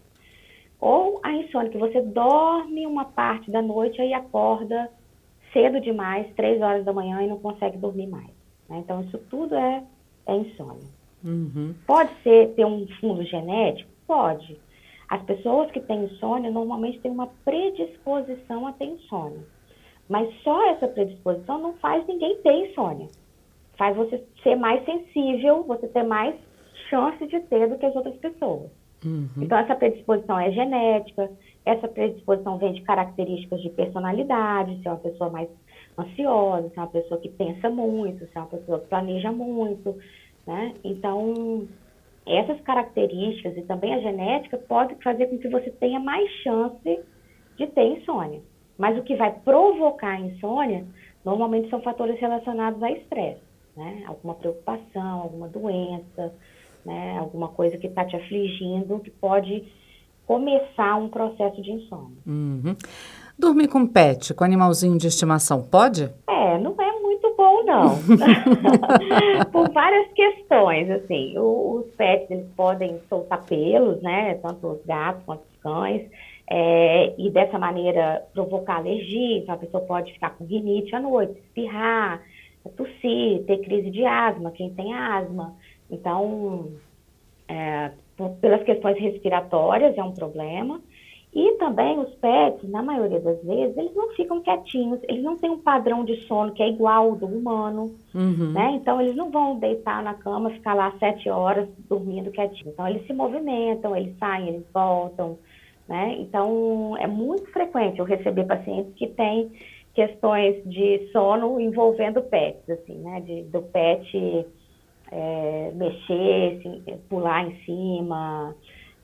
Ou 0.79 1.19
a 1.21 1.33
insônia, 1.33 1.69
que 1.69 1.77
você 1.77 2.01
dorme 2.01 2.87
uma 2.87 3.03
parte 3.03 3.51
da 3.51 3.61
noite 3.61 4.01
e 4.01 4.13
acorda 4.13 4.89
cedo 5.51 5.81
demais, 5.81 6.33
três 6.33 6.61
horas 6.61 6.85
da 6.85 6.93
manhã, 6.93 7.21
e 7.21 7.27
não 7.27 7.39
consegue 7.39 7.75
dormir 7.75 8.07
mais. 8.07 8.31
Né? 8.69 8.77
Então, 8.77 9.01
isso 9.01 9.17
tudo 9.29 9.53
é, 9.53 9.83
é 10.27 10.33
insônia. 10.33 10.87
Uhum. 11.25 11.75
Pode 11.85 12.09
ser 12.23 12.53
ter 12.53 12.65
um 12.65 12.87
fundo 13.01 13.21
genético? 13.23 13.91
Pode. 14.07 14.57
As 15.09 15.21
pessoas 15.23 15.69
que 15.71 15.81
têm 15.81 16.05
insônia 16.05 16.49
normalmente 16.49 17.01
têm 17.01 17.11
uma 17.11 17.27
predisposição 17.43 18.65
a 18.65 18.71
ter 18.71 18.85
insônia. 18.85 19.56
Mas 20.09 20.33
só 20.41 20.69
essa 20.69 20.87
predisposição 20.87 21.59
não 21.59 21.73
faz 21.73 22.05
ninguém 22.07 22.37
ter 22.41 22.69
insônia. 22.69 23.07
Faz 23.77 23.95
você 23.95 24.23
ser 24.41 24.55
mais 24.55 24.83
sensível, 24.85 25.63
você 25.63 25.87
ter 25.87 26.03
mais 26.03 26.35
chance 26.89 27.25
de 27.27 27.39
ter 27.41 27.67
do 27.67 27.77
que 27.77 27.85
as 27.85 27.95
outras 27.95 28.15
pessoas. 28.17 28.71
Uhum. 29.05 29.27
Então, 29.37 29.57
essa 29.57 29.75
predisposição 29.75 30.39
é 30.39 30.51
genética, 30.51 31.29
essa 31.65 31.87
predisposição 31.87 32.57
vem 32.57 32.73
de 32.73 32.81
características 32.81 33.61
de 33.61 33.69
personalidade, 33.69 34.81
ser 34.81 34.89
uma 34.89 34.97
pessoa 34.97 35.29
mais 35.29 35.49
ansiosa, 35.97 36.69
se 36.69 36.77
é 36.77 36.81
uma 36.81 36.87
pessoa 36.87 37.19
que 37.19 37.29
pensa 37.29 37.69
muito, 37.69 38.25
se 38.25 38.31
é 38.35 38.39
uma 38.39 38.47
pessoa 38.47 38.79
que 38.79 38.87
planeja 38.87 39.31
muito, 39.31 39.95
né? 40.45 40.73
Então, 40.83 41.67
essas 42.25 42.59
características 42.61 43.57
e 43.57 43.61
também 43.63 43.93
a 43.93 43.99
genética 43.99 44.57
pode 44.57 44.95
fazer 45.03 45.27
com 45.27 45.37
que 45.37 45.49
você 45.49 45.69
tenha 45.71 45.99
mais 45.99 46.29
chance 46.43 46.99
de 47.57 47.67
ter 47.67 47.97
insônia. 47.97 48.41
Mas 48.77 48.97
o 48.97 49.03
que 49.03 49.15
vai 49.15 49.31
provocar 49.31 50.11
a 50.11 50.19
insônia 50.19 50.85
normalmente 51.25 51.69
são 51.69 51.81
fatores 51.81 52.19
relacionados 52.19 52.81
a 52.81 52.91
estresse, 52.91 53.41
né? 53.75 54.03
Alguma 54.07 54.35
preocupação, 54.35 55.21
alguma 55.21 55.47
doença, 55.47 56.33
né? 56.85 57.17
Alguma 57.17 57.49
coisa 57.49 57.77
que 57.77 57.87
está 57.87 58.05
te 58.05 58.15
afligindo 58.15 58.99
que 58.99 59.09
pode 59.09 59.63
começar 60.25 60.95
um 60.95 61.09
processo 61.09 61.61
de 61.61 61.71
insônia. 61.71 62.17
Uhum. 62.25 62.75
Dormir 63.39 63.67
com 63.67 63.85
pet, 63.87 64.33
com 64.33 64.43
animalzinho 64.43 64.97
de 64.97 65.07
estimação, 65.07 65.61
pode? 65.63 66.11
É, 66.27 66.57
não 66.57 66.75
é 66.79 66.91
muito 66.99 67.33
bom, 67.37 67.63
não. 67.63 67.95
Por 69.51 69.71
várias 69.71 70.11
questões, 70.13 70.89
assim. 70.89 71.37
O, 71.37 71.79
os 71.79 71.95
pets, 71.95 72.29
eles 72.29 72.47
podem 72.55 72.99
soltar 73.07 73.43
pelos, 73.45 74.01
né? 74.01 74.35
Tanto 74.35 74.67
os 74.67 74.85
gatos 74.85 75.23
quanto 75.23 75.41
os 75.41 75.61
cães. 75.61 76.09
É, 76.49 77.13
e 77.17 77.29
dessa 77.29 77.59
maneira 77.59 78.25
provocar 78.33 78.77
alergia, 78.77 79.37
então 79.37 79.55
a 79.55 79.57
pessoa 79.57 79.83
pode 79.83 80.13
ficar 80.13 80.29
com 80.29 80.45
rinite 80.45 80.95
à 80.95 80.99
noite, 80.99 81.37
espirrar, 81.39 82.21
tossir, 82.75 83.43
ter 83.45 83.57
crise 83.59 83.89
de 83.89 84.05
asma, 84.05 84.51
quem 84.51 84.73
tem 84.73 84.93
asma. 84.93 85.55
Então, 85.91 86.71
é, 87.47 87.91
pelas 88.41 88.63
questões 88.63 88.97
respiratórias 88.97 89.97
é 89.97 90.03
um 90.03 90.13
problema. 90.13 90.81
E 91.33 91.51
também 91.57 91.99
os 91.99 92.09
pets, 92.15 92.67
na 92.69 92.81
maioria 92.81 93.19
das 93.19 93.43
vezes, 93.43 93.77
eles 93.77 93.93
não 93.93 94.09
ficam 94.13 94.41
quietinhos, 94.41 94.99
eles 95.07 95.23
não 95.23 95.37
têm 95.37 95.51
um 95.51 95.59
padrão 95.59 96.03
de 96.03 96.15
sono 96.25 96.53
que 96.53 96.63
é 96.63 96.69
igual 96.69 97.09
ao 97.09 97.15
do 97.15 97.27
humano, 97.27 97.93
uhum. 98.15 98.53
né? 98.53 98.71
Então, 98.71 98.99
eles 98.99 99.15
não 99.15 99.29
vão 99.29 99.59
deitar 99.59 100.01
na 100.01 100.13
cama, 100.15 100.49
ficar 100.49 100.73
lá 100.73 100.91
sete 100.97 101.29
horas 101.29 101.69
dormindo 101.89 102.31
quietinho. 102.31 102.71
Então, 102.71 102.87
eles 102.87 103.05
se 103.05 103.13
movimentam, 103.13 103.95
eles 103.95 104.17
saem, 104.17 104.47
eles 104.47 104.65
voltam, 104.73 105.37
né? 105.87 106.15
Então, 106.19 106.95
é 106.97 107.07
muito 107.07 107.49
frequente 107.51 107.99
eu 107.99 108.05
receber 108.05 108.45
pacientes 108.45 108.93
que 108.95 109.07
têm 109.07 109.51
questões 109.93 110.63
de 110.65 111.09
sono 111.11 111.59
envolvendo 111.59 112.21
pets, 112.21 112.69
assim, 112.69 112.95
né? 112.95 113.21
De, 113.21 113.43
do 113.43 113.61
pet 113.63 114.45
é, 115.11 115.71
mexer, 115.73 116.59
assim, 116.59 116.83
pular 117.09 117.47
em 117.47 117.55
cima. 117.63 118.55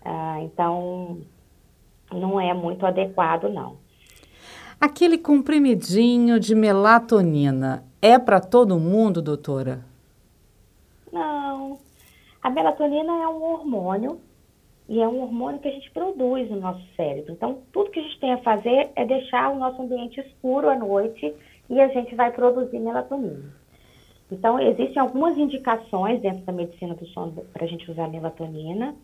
Ah, 0.04 0.40
então, 0.42 1.22
não 2.12 2.40
é 2.40 2.54
muito 2.54 2.86
adequado, 2.86 3.50
não. 3.50 3.78
Aquele 4.80 5.18
comprimidinho 5.18 6.40
de 6.40 6.54
melatonina 6.54 7.86
é 8.02 8.20
para 8.20 8.42
todo 8.42 8.78
mundo, 8.78 9.22
doutora? 9.22 9.86
Não. 11.12 11.80
A 12.42 12.50
melatonina 12.50 13.14
é 13.24 13.28
um 13.28 13.42
hormônio 13.42 14.20
e 14.88 15.02
é 15.02 15.08
um 15.08 15.22
hormônio 15.22 15.60
que 15.60 15.68
a 15.68 15.72
gente 15.72 15.90
produz 15.92 16.50
no 16.50 16.60
nosso 16.60 16.84
cérebro. 16.96 17.32
Então, 17.32 17.60
tudo 17.72 17.92
que 17.92 18.00
a 18.00 18.04
gente 18.04 18.20
tem 18.20 18.34
a 18.34 18.38
fazer 18.40 18.90
é 18.96 19.06
deixar 19.06 19.50
o 19.50 19.58
nosso 19.58 19.82
ambiente 19.82 20.20
escuro 20.20 20.70
à 20.70 20.76
noite 20.76 21.34
e 21.70 21.80
a 21.80 21.88
gente 21.88 22.14
vai 22.16 22.32
produzir 22.32 22.80
melatonina. 22.80 23.54
Então, 24.32 24.60
existem 24.60 25.00
algumas 25.00 25.38
indicações 25.38 26.22
dentro 26.22 26.44
da 26.44 26.52
medicina 26.52 26.96
do 26.96 27.06
sono 27.08 27.46
para 27.54 27.66
a 27.66 27.68
gente 27.68 27.90
usar 27.90 28.10
melatonina. 28.10 28.96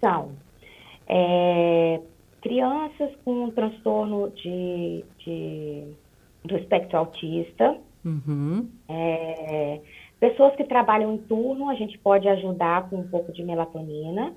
São 0.00 0.32
é, 1.08 2.00
crianças 2.40 3.10
com 3.24 3.50
transtorno 3.50 4.30
de, 4.30 5.04
de, 5.18 5.84
do 6.44 6.56
espectro 6.56 6.98
autista, 6.98 7.78
uhum. 8.04 8.68
é, 8.88 9.80
pessoas 10.20 10.54
que 10.54 10.64
trabalham 10.64 11.14
em 11.14 11.18
turno, 11.18 11.68
a 11.68 11.74
gente 11.74 11.98
pode 11.98 12.28
ajudar 12.28 12.88
com 12.88 12.96
um 12.98 13.08
pouco 13.08 13.32
de 13.32 13.42
melatonina. 13.42 14.34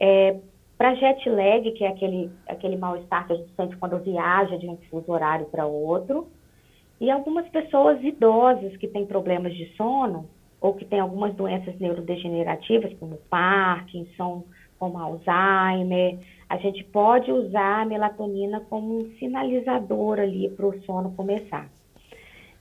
É, 0.00 0.36
para 0.76 0.94
jet 0.94 1.28
lag, 1.28 1.70
que 1.72 1.84
é 1.84 1.88
aquele, 1.88 2.30
aquele 2.48 2.76
mal-estar 2.76 3.26
que 3.26 3.32
a 3.32 3.36
gente 3.36 3.52
sente 3.54 3.76
quando 3.76 3.98
viaja 3.98 4.58
de 4.58 4.68
um 4.68 4.76
fuso 4.90 5.12
horário 5.12 5.46
para 5.46 5.66
outro. 5.66 6.28
E 7.00 7.10
algumas 7.10 7.48
pessoas 7.48 8.02
idosas 8.02 8.76
que 8.76 8.88
têm 8.88 9.06
problemas 9.06 9.54
de 9.54 9.66
sono 9.76 10.28
ou 10.60 10.74
que 10.74 10.84
têm 10.84 11.00
algumas 11.00 11.34
doenças 11.34 11.78
neurodegenerativas, 11.78 12.92
como 12.94 13.16
Parkinson, 13.28 14.44
como 14.78 14.98
Alzheimer, 14.98 16.18
a 16.48 16.56
gente 16.56 16.82
pode 16.84 17.30
usar 17.30 17.82
a 17.82 17.84
melatonina 17.84 18.60
como 18.68 18.98
um 18.98 19.10
sinalizador 19.18 20.18
ali 20.18 20.48
para 20.50 20.66
o 20.66 20.82
sono 20.82 21.12
começar. 21.12 21.68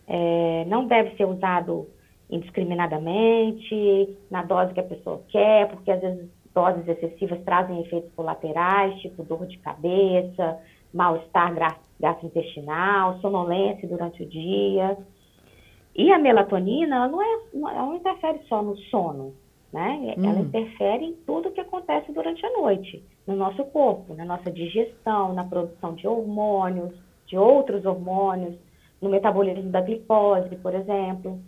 É, 0.07 0.65
não 0.67 0.85
deve 0.85 1.15
ser 1.15 1.25
usado 1.25 1.87
indiscriminadamente, 2.29 4.15
na 4.29 4.43
dose 4.43 4.73
que 4.73 4.79
a 4.79 4.83
pessoa 4.83 5.21
quer, 5.27 5.67
porque 5.69 5.91
às 5.91 5.99
vezes 5.99 6.29
doses 6.53 6.87
excessivas 6.87 7.41
trazem 7.43 7.81
efeitos 7.81 8.11
colaterais, 8.13 8.99
tipo 9.01 9.23
dor 9.23 9.45
de 9.45 9.57
cabeça, 9.59 10.59
mal-estar 10.93 11.53
gastrointestinal, 11.99 13.19
sonolência 13.19 13.87
durante 13.87 14.23
o 14.23 14.25
dia. 14.25 14.97
E 15.95 16.11
a 16.11 16.17
melatonina, 16.17 16.95
ela 16.95 17.07
não, 17.07 17.21
é, 17.21 17.39
ela 17.53 17.85
não 17.85 17.95
interfere 17.95 18.39
só 18.47 18.61
no 18.61 18.77
sono, 18.77 19.33
né? 19.71 20.15
Ela 20.17 20.39
hum. 20.39 20.41
interfere 20.41 21.05
em 21.05 21.13
tudo 21.25 21.51
que 21.51 21.61
acontece 21.61 22.11
durante 22.11 22.45
a 22.45 22.57
noite, 22.57 23.03
no 23.27 23.35
nosso 23.35 23.63
corpo, 23.65 24.13
na 24.13 24.25
nossa 24.25 24.49
digestão, 24.51 25.33
na 25.33 25.43
produção 25.43 25.93
de 25.95 26.07
hormônios, 26.07 26.93
de 27.27 27.37
outros 27.37 27.85
hormônios, 27.85 28.55
no 29.01 29.09
metabolismo 29.09 29.69
da 29.69 29.81
glicose, 29.81 30.55
por 30.57 30.73
exemplo. 30.75 31.39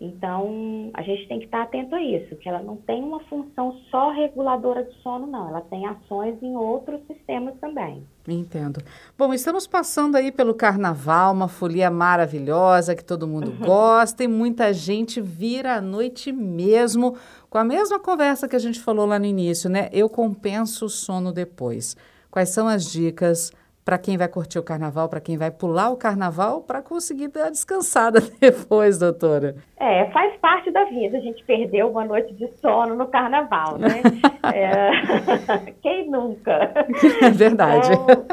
Então, 0.00 0.90
a 0.94 1.02
gente 1.02 1.28
tem 1.28 1.38
que 1.38 1.44
estar 1.44 1.62
atento 1.62 1.94
a 1.94 2.02
isso, 2.02 2.34
que 2.36 2.48
ela 2.48 2.62
não 2.62 2.76
tem 2.76 3.02
uma 3.04 3.20
função 3.24 3.76
só 3.90 4.10
reguladora 4.10 4.82
de 4.82 4.94
sono, 5.02 5.26
não. 5.26 5.48
Ela 5.48 5.60
tem 5.60 5.86
ações 5.86 6.42
em 6.42 6.56
outros 6.56 7.02
sistemas 7.06 7.54
também. 7.60 8.02
Entendo. 8.26 8.82
Bom, 9.18 9.34
estamos 9.34 9.66
passando 9.66 10.16
aí 10.16 10.32
pelo 10.32 10.54
carnaval, 10.54 11.34
uma 11.34 11.48
folia 11.48 11.90
maravilhosa 11.90 12.96
que 12.96 13.04
todo 13.04 13.26
mundo 13.26 13.52
gosta 13.60 14.24
e 14.24 14.28
muita 14.28 14.72
gente 14.72 15.20
vira 15.20 15.74
à 15.74 15.80
noite 15.82 16.32
mesmo, 16.32 17.14
com 17.50 17.58
a 17.58 17.64
mesma 17.64 17.98
conversa 17.98 18.48
que 18.48 18.56
a 18.56 18.60
gente 18.60 18.80
falou 18.80 19.04
lá 19.04 19.18
no 19.18 19.26
início, 19.26 19.68
né? 19.68 19.90
Eu 19.92 20.08
compenso 20.08 20.86
o 20.86 20.90
sono 20.90 21.30
depois. 21.30 21.94
Quais 22.30 22.48
são 22.48 22.66
as 22.66 22.90
dicas 22.90 23.52
para 23.84 23.98
quem 23.98 24.16
vai 24.16 24.28
curtir 24.28 24.58
o 24.58 24.62
carnaval, 24.62 25.08
para 25.08 25.20
quem 25.20 25.36
vai 25.36 25.50
pular 25.50 25.90
o 25.90 25.96
carnaval, 25.96 26.62
para 26.62 26.82
conseguir 26.82 27.28
dar 27.28 27.50
descansada 27.50 28.20
depois, 28.40 28.98
doutora? 28.98 29.56
É, 29.78 30.06
faz 30.10 30.36
parte 30.36 30.70
da 30.70 30.84
vida. 30.84 31.18
A 31.18 31.20
gente 31.20 31.42
perdeu 31.44 31.90
uma 31.90 32.04
noite 32.04 32.32
de 32.34 32.46
sono 32.60 32.94
no 32.94 33.08
carnaval, 33.08 33.78
né? 33.78 34.02
é, 34.54 35.72
quem 35.82 36.10
nunca? 36.10 36.72
É 37.22 37.30
verdade. 37.30 37.90
Então, 37.92 38.26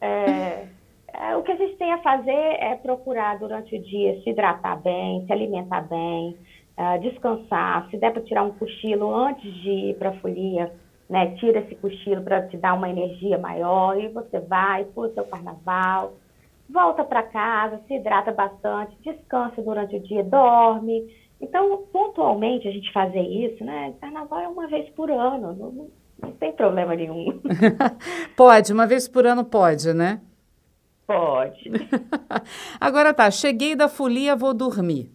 é, 0.00 0.66
é, 1.12 1.36
o 1.36 1.42
que 1.42 1.52
a 1.52 1.56
gente 1.56 1.76
tem 1.76 1.92
a 1.92 1.98
fazer 1.98 2.30
é 2.30 2.74
procurar 2.76 3.38
durante 3.38 3.76
o 3.76 3.82
dia 3.82 4.20
se 4.22 4.30
hidratar 4.30 4.80
bem, 4.82 5.24
se 5.26 5.32
alimentar 5.32 5.82
bem, 5.82 6.36
uh, 6.78 7.00
descansar. 7.00 7.88
Se 7.90 7.96
der 7.96 8.12
para 8.12 8.22
tirar 8.22 8.44
um 8.44 8.52
cochilo 8.52 9.14
antes 9.14 9.52
de 9.62 9.70
ir 9.70 9.94
para 9.98 10.10
a 10.10 10.14
folia, 10.14 10.72
né? 11.08 11.34
Tira 11.36 11.60
esse 11.60 11.74
cochilo 11.74 12.22
para 12.22 12.46
te 12.48 12.56
dar 12.56 12.74
uma 12.74 12.88
energia 12.88 13.38
maior 13.38 13.98
e 14.00 14.08
você 14.08 14.40
vai, 14.40 14.84
pula 14.84 15.12
seu 15.12 15.24
carnaval, 15.24 16.14
volta 16.68 17.04
para 17.04 17.22
casa, 17.22 17.80
se 17.86 17.94
hidrata 17.94 18.32
bastante, 18.32 18.96
descansa 19.04 19.60
durante 19.62 19.96
o 19.96 20.00
dia, 20.00 20.24
dorme. 20.24 21.14
Então, 21.40 21.84
pontualmente 21.92 22.68
a 22.68 22.70
gente 22.70 22.92
fazer 22.92 23.20
isso, 23.20 23.64
né? 23.64 23.94
Carnaval 24.00 24.40
é 24.40 24.48
uma 24.48 24.66
vez 24.68 24.88
por 24.90 25.10
ano, 25.10 25.54
não, 25.54 25.88
não 26.20 26.32
tem 26.32 26.52
problema 26.52 26.94
nenhum. 26.94 27.40
pode, 28.36 28.72
uma 28.72 28.86
vez 28.86 29.08
por 29.08 29.26
ano 29.26 29.44
pode, 29.44 29.92
né? 29.92 30.20
Pode. 31.06 31.70
Agora 32.80 33.12
tá, 33.12 33.30
cheguei 33.30 33.74
da 33.74 33.88
folia, 33.88 34.36
vou 34.36 34.54
dormir. 34.54 35.10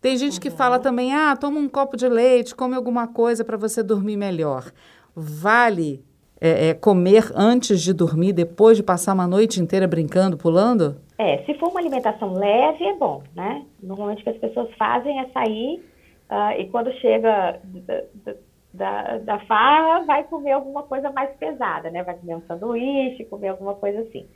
Tem 0.00 0.18
gente 0.18 0.38
que 0.38 0.50
fala 0.50 0.76
uhum. 0.76 0.82
também, 0.82 1.14
ah, 1.14 1.34
toma 1.34 1.58
um 1.58 1.68
copo 1.68 1.96
de 1.96 2.06
leite, 2.06 2.54
come 2.54 2.76
alguma 2.76 3.08
coisa 3.08 3.42
para 3.42 3.56
você 3.56 3.82
dormir 3.82 4.18
melhor 4.18 4.70
vale 5.14 6.04
é, 6.40 6.68
é, 6.68 6.74
comer 6.74 7.32
antes 7.34 7.80
de 7.80 7.92
dormir, 7.92 8.32
depois 8.32 8.76
de 8.76 8.82
passar 8.82 9.14
uma 9.14 9.26
noite 9.26 9.60
inteira 9.60 9.86
brincando, 9.86 10.36
pulando? 10.36 10.96
É, 11.16 11.38
se 11.44 11.54
for 11.54 11.70
uma 11.70 11.80
alimentação 11.80 12.34
leve, 12.34 12.84
é 12.84 12.94
bom, 12.94 13.22
né? 13.34 13.64
Normalmente 13.82 14.20
o 14.20 14.24
que 14.24 14.30
as 14.30 14.38
pessoas 14.38 14.68
fazem 14.76 15.20
é 15.20 15.28
sair 15.28 15.82
uh, 16.30 16.60
e 16.60 16.68
quando 16.68 16.92
chega 16.94 17.60
da, 17.64 18.34
da, 18.72 19.18
da 19.18 19.38
farra, 19.40 20.04
vai 20.04 20.24
comer 20.24 20.52
alguma 20.52 20.82
coisa 20.82 21.10
mais 21.12 21.30
pesada, 21.36 21.90
né? 21.90 22.02
Vai 22.02 22.14
comer 22.16 22.36
um 22.36 22.42
sanduíche, 22.42 23.24
comer 23.24 23.48
alguma 23.48 23.74
coisa 23.74 24.00
assim. 24.00 24.26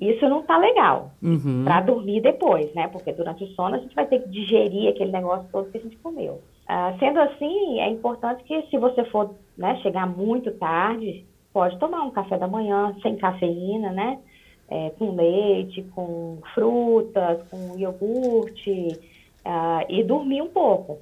Isso 0.00 0.26
não 0.28 0.42
tá 0.42 0.56
legal 0.56 1.10
uhum. 1.22 1.64
para 1.64 1.82
dormir 1.82 2.22
depois, 2.22 2.72
né? 2.74 2.88
Porque 2.88 3.12
durante 3.12 3.44
o 3.44 3.48
sono 3.48 3.74
a 3.74 3.78
gente 3.78 3.94
vai 3.94 4.06
ter 4.06 4.20
que 4.22 4.30
digerir 4.30 4.88
aquele 4.88 5.12
negócio 5.12 5.46
todo 5.52 5.70
que 5.70 5.76
a 5.76 5.80
gente 5.80 5.96
comeu. 5.98 6.40
Uh, 6.70 6.96
sendo 7.00 7.18
assim, 7.20 7.80
é 7.80 7.88
importante 7.88 8.44
que 8.44 8.62
se 8.68 8.78
você 8.78 9.04
for 9.06 9.34
né, 9.58 9.76
chegar 9.82 10.06
muito 10.06 10.52
tarde, 10.52 11.24
pode 11.52 11.76
tomar 11.80 12.02
um 12.02 12.12
café 12.12 12.38
da 12.38 12.46
manhã 12.46 12.94
sem 13.02 13.16
cafeína, 13.16 13.90
né? 13.90 14.20
é, 14.70 14.90
com 14.90 15.14
leite, 15.14 15.82
com 15.94 16.38
frutas, 16.54 17.42
com 17.48 17.76
iogurte 17.76 18.92
uh, 19.44 19.84
e 19.88 20.04
dormir 20.04 20.42
um 20.42 20.48
pouco. 20.48 20.98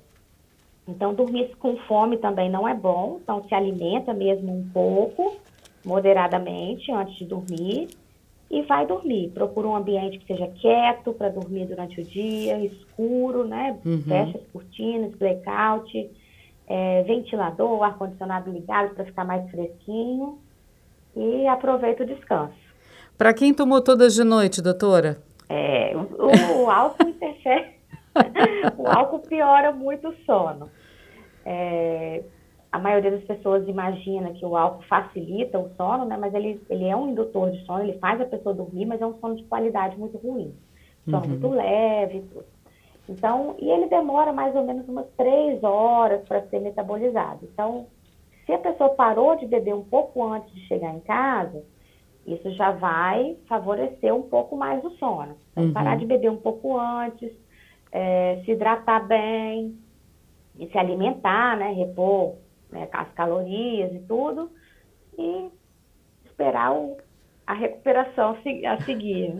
Então, 0.88 1.12
dormir 1.12 1.54
com 1.58 1.76
fome 1.76 2.16
também 2.16 2.50
não 2.50 2.66
é 2.66 2.72
bom, 2.72 3.18
então 3.22 3.46
se 3.46 3.54
alimenta 3.54 4.14
mesmo 4.14 4.50
um 4.50 4.66
pouco, 4.70 5.36
moderadamente, 5.84 6.90
antes 6.90 7.14
de 7.16 7.26
dormir 7.26 7.88
e 8.50 8.62
vai 8.62 8.86
dormir. 8.86 9.30
Procura 9.30 9.68
um 9.68 9.76
ambiente 9.76 10.18
que 10.18 10.26
seja 10.26 10.46
quieto 10.48 11.12
para 11.12 11.28
dormir 11.28 11.66
durante 11.66 12.00
o 12.00 12.04
dia, 12.04 12.58
escuro, 12.64 13.46
né? 13.46 13.78
Uhum. 13.84 14.02
Fecha 14.02 14.38
as 14.38 14.46
cortinas, 14.52 15.14
blackout, 15.14 16.10
é, 16.66 17.02
ventilador, 17.02 17.82
ar-condicionado 17.82 18.50
ligado 18.50 18.94
para 18.94 19.04
ficar 19.04 19.24
mais 19.24 19.50
fresquinho 19.50 20.38
e 21.16 21.46
aproveita 21.46 22.02
o 22.04 22.06
descanso. 22.06 22.54
Para 23.16 23.34
quem 23.34 23.52
tomou 23.52 23.82
todas 23.82 24.14
de 24.14 24.24
noite, 24.24 24.62
doutora? 24.62 25.20
É, 25.48 25.92
o, 25.96 26.62
o 26.64 26.70
álcool 26.70 27.08
interfere. 27.08 27.78
o 28.78 28.86
álcool 28.86 29.20
piora 29.20 29.72
muito 29.72 30.08
o 30.08 30.14
sono. 30.24 30.70
É, 31.44 32.22
a 32.70 32.78
maioria 32.78 33.10
das 33.10 33.24
pessoas 33.24 33.66
imagina 33.66 34.32
que 34.32 34.44
o 34.44 34.56
álcool 34.56 34.82
facilita 34.82 35.58
o 35.58 35.70
sono, 35.76 36.04
né? 36.04 36.16
Mas 36.18 36.34
ele, 36.34 36.60
ele 36.68 36.84
é 36.84 36.94
um 36.94 37.10
indutor 37.10 37.50
de 37.50 37.64
sono, 37.64 37.82
ele 37.82 37.98
faz 37.98 38.20
a 38.20 38.26
pessoa 38.26 38.54
dormir, 38.54 38.84
mas 38.84 39.00
é 39.00 39.06
um 39.06 39.18
sono 39.18 39.36
de 39.36 39.44
qualidade 39.44 39.98
muito 39.98 40.18
ruim. 40.18 40.54
Sono 41.04 41.22
uhum. 41.22 41.28
muito 41.28 41.48
leve, 41.48 42.20
tudo. 42.32 42.44
Então, 43.08 43.54
e 43.58 43.70
ele 43.70 43.86
demora 43.86 44.32
mais 44.32 44.54
ou 44.54 44.64
menos 44.64 44.86
umas 44.86 45.06
três 45.16 45.62
horas 45.64 46.22
para 46.28 46.42
ser 46.48 46.60
metabolizado. 46.60 47.40
Então, 47.50 47.86
se 48.44 48.52
a 48.52 48.58
pessoa 48.58 48.90
parou 48.90 49.34
de 49.36 49.46
beber 49.46 49.74
um 49.74 49.84
pouco 49.84 50.22
antes 50.22 50.52
de 50.54 50.60
chegar 50.66 50.94
em 50.94 51.00
casa, 51.00 51.64
isso 52.26 52.50
já 52.50 52.72
vai 52.72 53.38
favorecer 53.48 54.14
um 54.14 54.22
pouco 54.22 54.56
mais 54.56 54.84
o 54.84 54.90
sono. 54.90 55.36
Então, 55.52 55.64
uhum. 55.64 55.72
parar 55.72 55.96
de 55.96 56.04
beber 56.04 56.30
um 56.30 56.36
pouco 56.36 56.78
antes, 56.78 57.32
é, 57.90 58.42
se 58.44 58.52
hidratar 58.52 59.06
bem, 59.08 59.74
e 60.58 60.66
se 60.66 60.76
alimentar, 60.76 61.56
né? 61.56 61.72
Repor 61.72 62.34
né, 62.70 62.88
as 62.92 63.12
calorias 63.12 63.92
e 63.94 63.98
tudo, 64.00 64.50
e 65.18 65.48
esperar 66.24 66.72
o, 66.72 66.96
a 67.46 67.54
recuperação 67.54 68.36
a 68.66 68.84
seguir. 68.84 69.34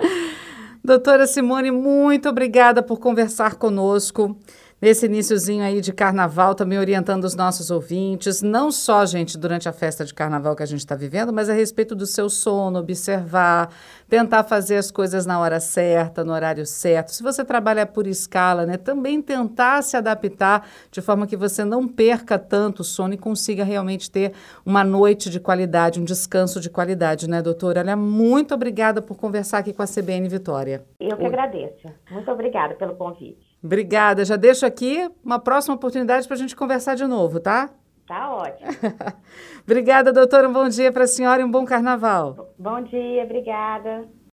Doutora 0.84 1.26
Simone, 1.26 1.70
muito 1.70 2.28
obrigada 2.28 2.82
por 2.82 3.00
conversar 3.00 3.56
conosco 3.56 4.36
nesse 4.84 5.06
iníciozinho 5.06 5.64
aí 5.64 5.80
de 5.80 5.94
carnaval, 5.94 6.54
também 6.54 6.78
orientando 6.78 7.24
os 7.24 7.34
nossos 7.34 7.70
ouvintes, 7.70 8.42
não 8.42 8.70
só, 8.70 9.06
gente, 9.06 9.38
durante 9.38 9.66
a 9.66 9.72
festa 9.72 10.04
de 10.04 10.12
carnaval 10.12 10.54
que 10.54 10.62
a 10.62 10.66
gente 10.66 10.80
está 10.80 10.94
vivendo, 10.94 11.32
mas 11.32 11.48
a 11.48 11.54
respeito 11.54 11.94
do 11.94 12.04
seu 12.04 12.28
sono, 12.28 12.80
observar, 12.80 13.70
tentar 14.10 14.44
fazer 14.44 14.76
as 14.76 14.90
coisas 14.90 15.24
na 15.24 15.40
hora 15.40 15.58
certa, 15.58 16.22
no 16.22 16.34
horário 16.34 16.66
certo. 16.66 17.14
Se 17.14 17.22
você 17.22 17.42
trabalha 17.42 17.86
por 17.86 18.06
escala, 18.06 18.66
né, 18.66 18.76
também 18.76 19.22
tentar 19.22 19.80
se 19.80 19.96
adaptar 19.96 20.68
de 20.90 21.00
forma 21.00 21.26
que 21.26 21.34
você 21.34 21.64
não 21.64 21.88
perca 21.88 22.38
tanto 22.38 22.80
o 22.80 22.84
sono 22.84 23.14
e 23.14 23.16
consiga 23.16 23.64
realmente 23.64 24.10
ter 24.10 24.34
uma 24.66 24.84
noite 24.84 25.30
de 25.30 25.40
qualidade, 25.40 25.98
um 25.98 26.04
descanso 26.04 26.60
de 26.60 26.68
qualidade, 26.68 27.26
né, 27.26 27.40
doutora? 27.40 27.80
Olha, 27.80 27.96
muito 27.96 28.52
obrigada 28.52 29.00
por 29.00 29.16
conversar 29.16 29.60
aqui 29.60 29.72
com 29.72 29.80
a 29.80 29.86
CBN 29.86 30.28
Vitória. 30.28 30.84
Eu 31.00 31.16
que 31.16 31.24
agradeço. 31.24 31.88
Muito 32.10 32.30
obrigada 32.30 32.74
pelo 32.74 32.94
convite. 32.96 33.53
Obrigada. 33.64 34.26
Já 34.26 34.36
deixo 34.36 34.66
aqui 34.66 35.10
uma 35.24 35.38
próxima 35.38 35.74
oportunidade 35.74 36.28
para 36.28 36.36
a 36.36 36.38
gente 36.38 36.54
conversar 36.54 36.96
de 36.96 37.06
novo, 37.06 37.40
tá? 37.40 37.70
Tá 38.06 38.30
ótimo. 38.34 38.68
obrigada, 39.64 40.12
doutora. 40.12 40.46
Um 40.46 40.52
bom 40.52 40.68
dia 40.68 40.92
para 40.92 41.04
a 41.04 41.06
senhora 41.06 41.40
e 41.40 41.44
um 41.44 41.50
bom 41.50 41.64
carnaval. 41.64 42.52
Bom 42.58 42.82
dia, 42.82 43.24
obrigada. 43.24 44.06